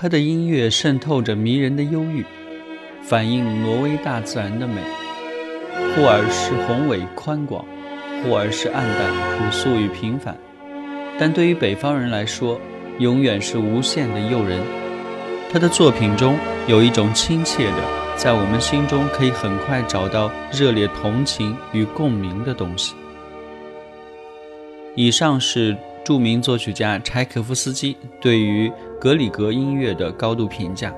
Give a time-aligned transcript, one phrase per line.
[0.00, 2.24] 他的音乐渗透着迷人的忧郁，
[3.02, 4.80] 反映挪威大自然的美，
[5.92, 7.64] 忽而是宏伟宽广，
[8.22, 10.38] 忽而是暗淡朴素与平凡。
[11.18, 12.60] 但对于北方人来说，
[13.00, 14.60] 永远是无限的诱人。
[15.50, 16.38] 他的作品中
[16.68, 17.82] 有一种亲切的，
[18.14, 22.94] 在我们心中可以很快找到热烈同情与共鸣的东西。
[24.94, 25.76] 以上是。
[26.04, 30.92] 著名作曲家柴可夫斯基对于格里格音乐的高度评价。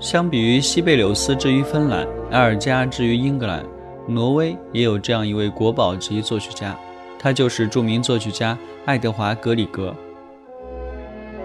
[0.00, 3.64] 相比于西贝柳斯之于芬兰，埃尔加之于英格兰，
[4.08, 6.76] 挪威也有这样一位国宝级作曲家，
[7.20, 9.94] 他就是著名作曲家爱德华·格里格，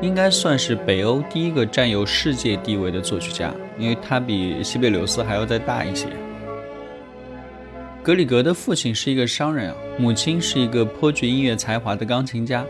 [0.00, 6.06] 应该算是北欧第一个占有世界地位的作曲家，因为他比西贝柳斯还要再大一些。
[8.04, 12.64] 格里格的父亲是一个商人，母亲是一个颇具音乐才华的钢琴家。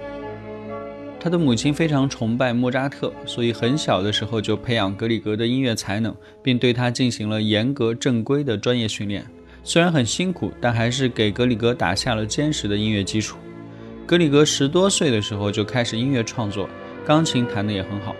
[1.24, 9.24] 他的母亲非常崇拜莫扎特，所以很小的时候就培养格里格的音乐才能，并对他进行了严格正规的专业训练。
[9.62, 13.38] 虽然很辛苦，但还是给格里格打下了坚实的音乐基础。
[14.04, 16.68] 格里格十多岁的时候就开始音乐创作，
[17.06, 18.14] 钢琴弹得也很好。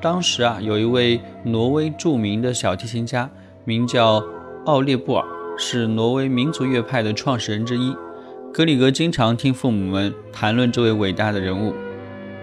[0.00, 3.28] 当时啊，有一位挪威著名的小提琴家，
[3.64, 4.24] 名叫
[4.66, 5.26] 奥列布尔。
[5.58, 7.92] 是挪威民族乐派的创始人之一，
[8.54, 11.74] 格里格经常听父母们谈论这位伟大的人物。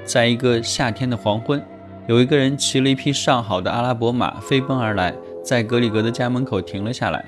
[0.07, 1.61] 在一个夏天的黄昏，
[2.07, 5.13] 有一个人骑了一匹上好的阿拉伯马飞奔而来，
[5.43, 7.23] 在格里格的家门口停了下来。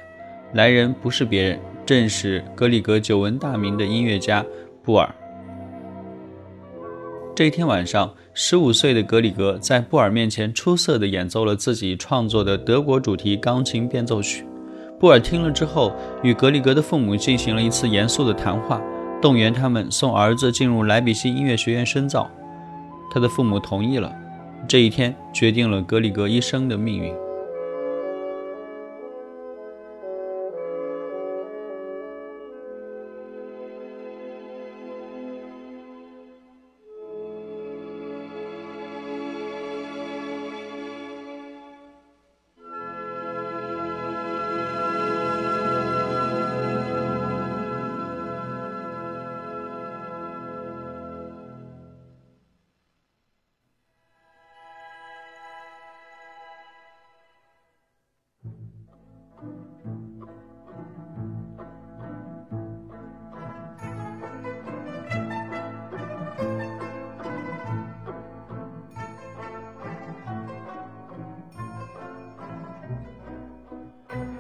[0.54, 4.44] 来人不是别人，正是格里格久闻大名的音乐家
[4.82, 5.14] 布尔。
[7.36, 14.46] 这一天晚上，十五岁的格里格在布尔面前出色地演奏了自己创作的德国主题钢琴变奏曲。
[14.98, 15.92] 布尔听了之后，
[16.24, 18.82] 与格里格的父母进行了一次严肃的谈话，
[19.22, 22.30] 动员他们送儿子进入莱比锡音乐学院深造。
[23.10, 24.14] 他的父母同意了。
[24.68, 27.29] 这一天决定了格里格一生的命运。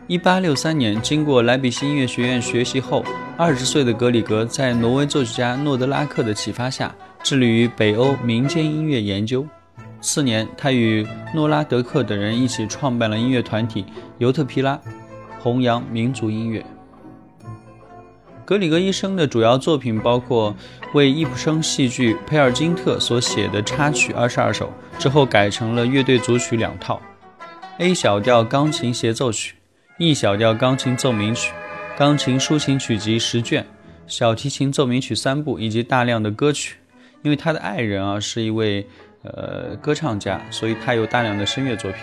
[0.09, 3.05] 一八六三年，经过莱比锡音乐学院学习后，
[3.37, 9.45] 二十岁的格里格在挪威作曲家诺德拉克的启发下，致力于北欧民间音乐研究。
[10.01, 13.85] 次年，他与诺拉德克等人一起创办了音乐团体
[14.17, 14.81] 尤特皮拉，
[15.37, 16.65] 弘扬民族音乐。
[18.45, 20.55] 格里格一生的主要作品包括
[20.95, 26.99] 为易卜生戏剧《佩尔金特》所写的插曲二十二首，之后改成了乐队组曲两套
[27.77, 29.53] ：A 小调钢琴协奏曲。
[30.01, 31.51] E 小调钢琴奏鸣曲、
[31.97, 33.65] 钢琴抒情曲集十卷、
[34.07, 36.77] 小提琴奏鸣曲三部，以及大量的歌曲。
[37.21, 38.87] 因为他的爱人啊是一位
[39.23, 42.01] 呃歌唱家，所以他有大量的声乐作品，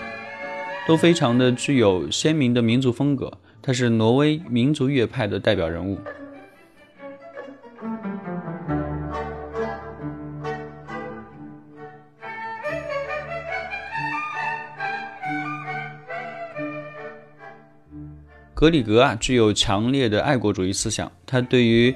[0.86, 3.32] 都非常的具有鲜明的民族风格。
[3.62, 5.98] 他是挪威民族乐派的代表人物。
[18.56, 21.12] 格里格啊，具有强烈的爱国主义思想。
[21.26, 21.94] 他对于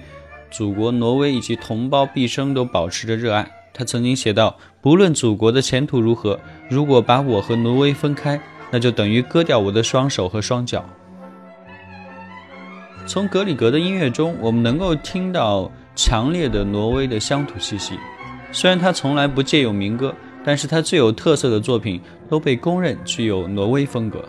[0.50, 3.50] 祖国挪威以及同胞毕生都保持着热爱。
[3.72, 8.38] 他曾经写道：“不论祖国的前途如何，如果把我和挪威分开，
[8.70, 10.84] 那就等于割掉我的双手和双脚。”
[13.08, 17.94] 从格里格的音乐中，我们能够听到强烈的挪威的乡土气息。
[18.52, 20.14] 虽然他从来不借用民歌，
[20.44, 21.98] 但是他最有特色的作品
[22.28, 24.22] 都被公认具有挪威风格。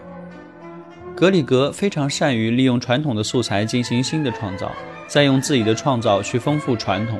[1.22, 4.72] 格里格非常善于利用传统的素材进行新的创造，
[5.06, 7.20] 再用自己的创造去丰富传统。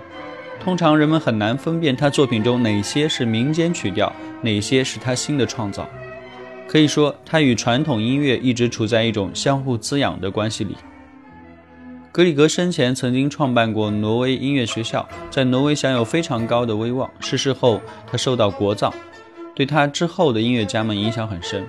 [0.60, 4.12] 通常人们很难分辨他作品中哪些是民间曲调，
[4.42, 5.88] 哪些是他新的创造。
[6.68, 10.76] 可以说，他与传统音乐一直处在一种相互滋养的关系里。
[12.12, 17.08] 格里格生前曾经创办过挪威音乐学校，在挪威享有非常高的威望。
[17.20, 18.92] 逝世后，他受到国葬，
[19.54, 21.64] 对他之后的音乐家们影响很深。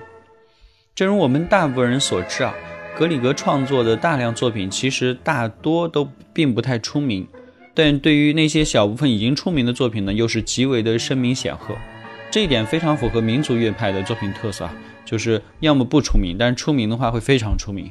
[0.95, 2.53] 正如我们大部分人所知啊，
[2.95, 7.27] 格里格创作的大量作品其实大多都并不太出名，
[7.73, 11.75] 但对于那些小部分已经出名的作品呢，又是极为的声名显赫。
[12.29, 14.73] 这一点非常符合民族乐派的作品特色啊，
[15.03, 17.89] 就是要么不出名，但是出名的话会非常出名。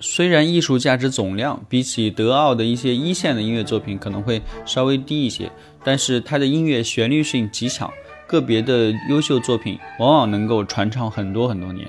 [0.00, 5.52] 虽然艺术价值总量比起德奥的一些一线的音乐作品可能会稍微低一些，
[5.84, 7.92] 但是它的音乐旋律性极强，
[8.26, 11.86] 个别的优秀作品往往能够传唱很多很多年。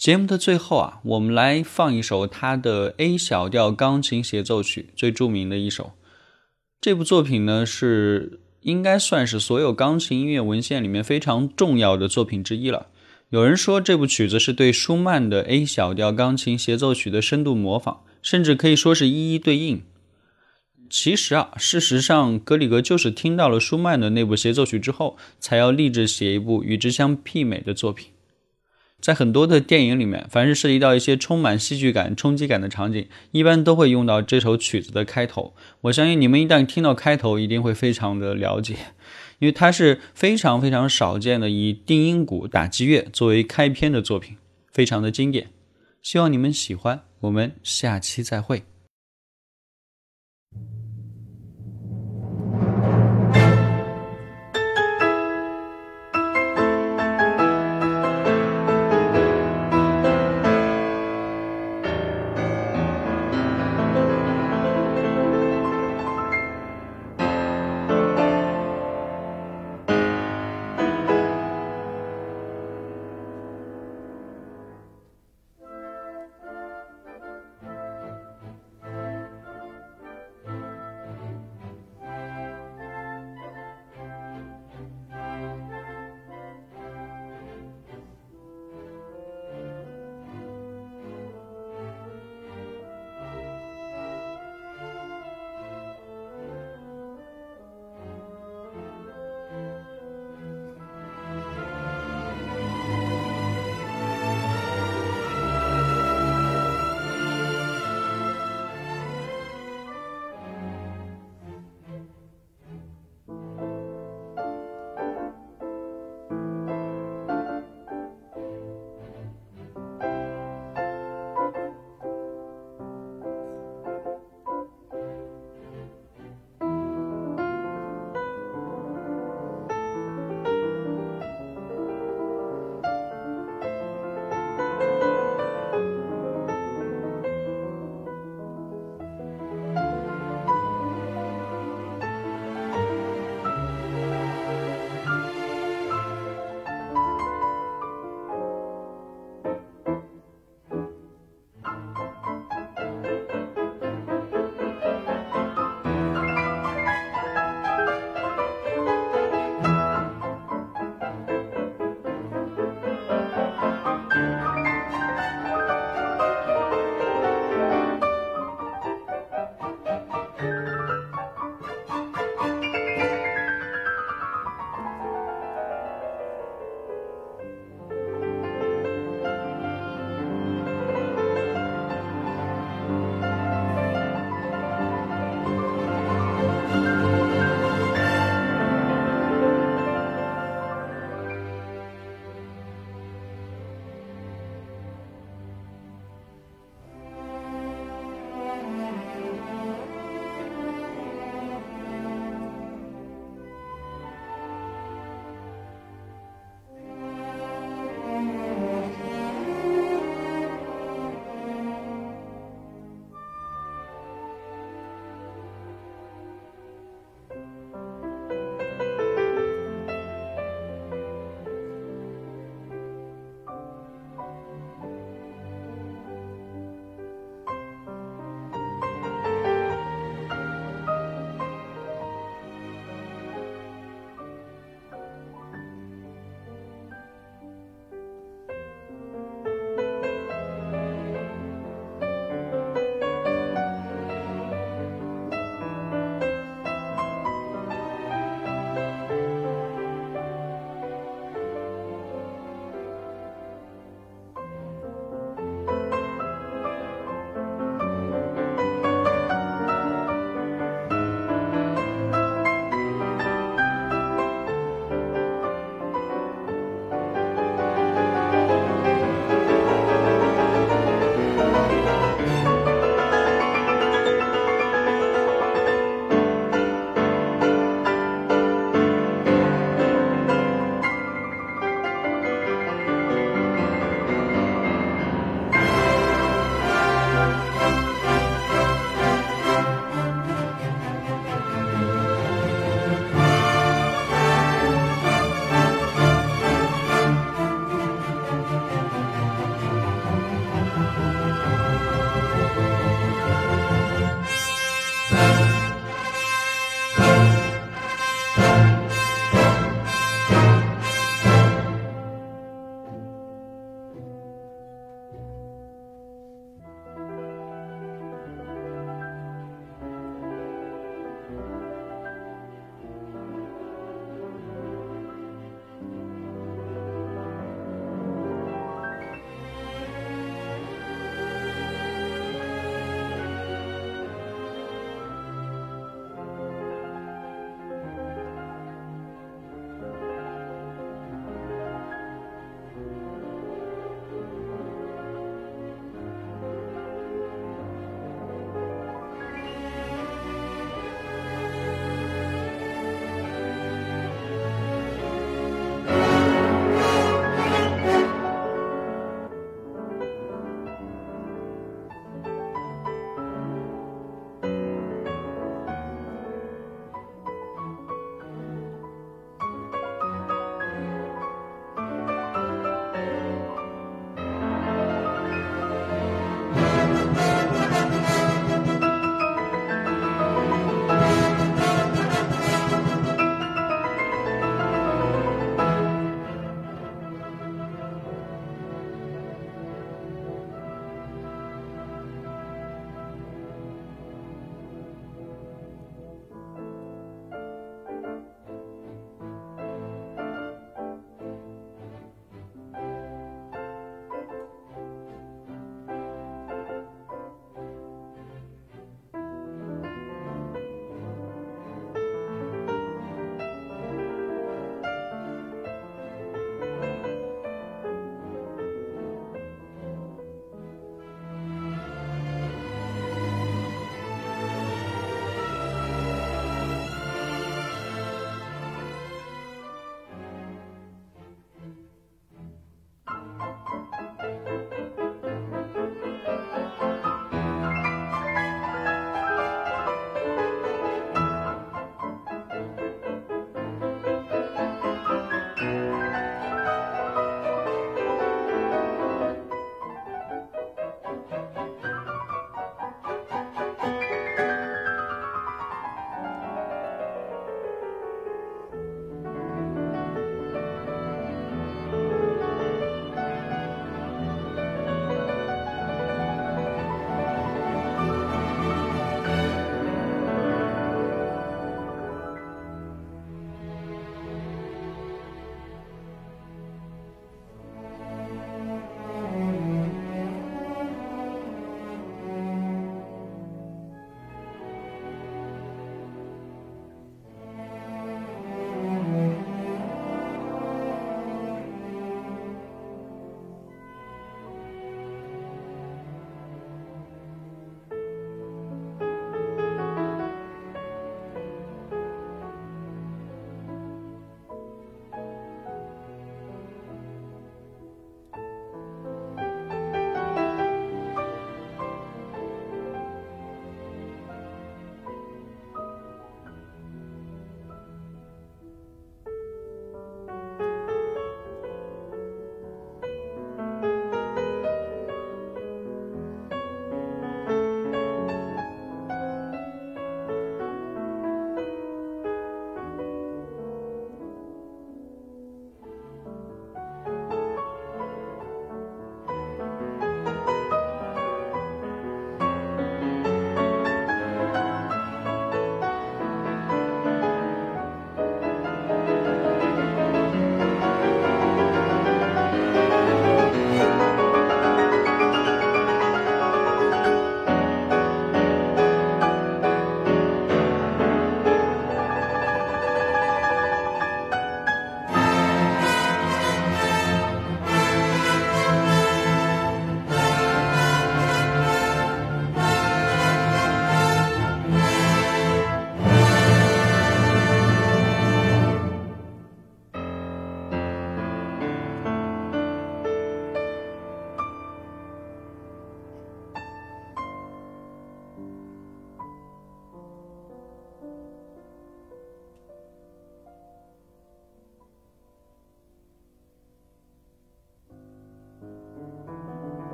[0.00, 5.92] 节目的最后啊，我们来放一首他的 A 小调钢琴协奏曲，最著名的一首。
[6.80, 12.86] 这部作品呢，是应该算是所有钢琴音乐文献里面非常重要的作品之一了。
[13.28, 19.82] 有人说这部曲子是对舒曼的 A 小调钢琴协奏曲的深度模仿，甚至可以说是一一对应。
[20.88, 28.08] 其实啊，事实上，格里格就是听到了舒曼的那部协奏曲之后，才要立志写一部与之相媲美的作品。
[29.00, 35.54] 在很多的电影里面，凡是涉及到一些充满戏剧感、冲击感的场景，一般都会用到这首曲子的开头。
[35.82, 38.76] 我相信你们一旦听到开头，一定会非常的了解，
[39.38, 44.36] 因为它是非常非常少见的以定音鼓打击乐作为开篇的作品，
[44.70, 45.48] 非常的经典。
[46.02, 48.64] 希望你们喜欢，我们下期再会。